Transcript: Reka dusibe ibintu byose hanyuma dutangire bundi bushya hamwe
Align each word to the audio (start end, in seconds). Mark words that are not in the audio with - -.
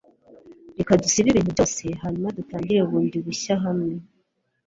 Reka 0.77 0.99
dusibe 1.01 1.27
ibintu 1.29 1.51
byose 1.55 1.83
hanyuma 2.01 2.35
dutangire 2.37 2.79
bundi 2.89 3.17
bushya 3.25 3.55
hamwe 3.65 3.93